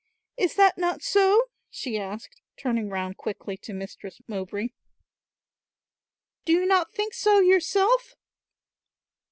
Is 0.35 0.55
that 0.55 0.79
not 0.79 1.03
so?" 1.03 1.43
she 1.69 1.99
asked, 1.99 2.41
turning 2.57 2.89
round 2.89 3.17
quickly 3.17 3.55
to 3.57 3.71
Mistress 3.71 4.19
Mowbray; 4.27 4.69
"Do 6.43 6.53
you 6.53 6.65
not 6.65 6.91
think 6.91 7.13
so 7.13 7.39
yourself?" 7.39 8.15